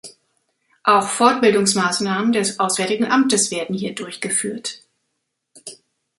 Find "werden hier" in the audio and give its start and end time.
3.51-3.93